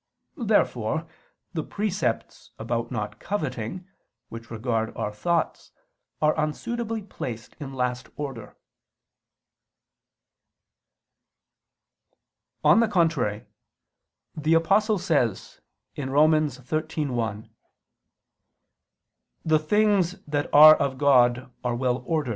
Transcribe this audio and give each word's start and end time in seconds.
Therefore 0.47 1.07
the 1.53 1.63
precepts 1.63 2.49
about 2.57 2.89
not 2.89 3.19
coveting, 3.19 3.87
which 4.29 4.49
regard 4.49 4.91
our 4.97 5.11
thoughts, 5.13 5.71
are 6.23 6.33
unsuitably 6.39 7.03
placed 7.03 7.61
last 7.61 8.07
in 8.07 8.13
order. 8.17 8.57
On 12.63 12.79
the 12.79 12.87
contrary, 12.87 13.45
The 14.35 14.55
Apostle 14.55 14.97
says 14.97 15.61
(Rom. 15.95 16.31
13:1): 16.31 17.49
"The 19.45 19.59
things 19.59 20.13
that 20.25 20.51
are 20.51 20.75
of 20.77 20.97
God, 20.97 21.53
are 21.63 21.75
well 21.75 21.97
ordered" 22.07 22.29
[Vulg. 22.29 22.29